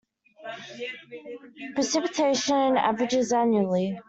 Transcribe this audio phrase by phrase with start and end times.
[1.75, 3.99] Precipitation averages annually.